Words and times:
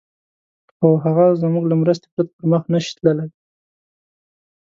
خو 0.75 0.87
هغه 1.05 1.25
زموږ 1.41 1.63
له 1.67 1.75
مرستې 1.81 2.07
پرته 2.13 2.31
پر 2.37 2.45
مخ 2.51 2.63
نه 2.73 2.79
شي 2.83 2.91
تللای. 2.97 3.29